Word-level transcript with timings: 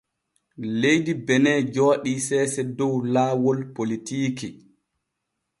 Leydi 0.79 1.13
Benin 1.25 1.61
jooɗi 1.73 2.11
seese 2.27 2.61
dow 2.77 2.95
laawol 3.13 3.59
politiiki. 3.75 4.49